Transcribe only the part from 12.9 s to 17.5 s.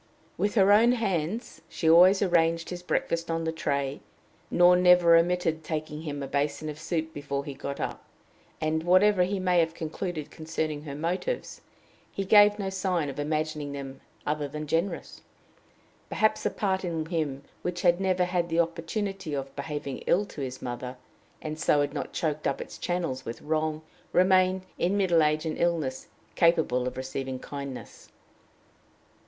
of imagining them other than generous. Perhaps the part in him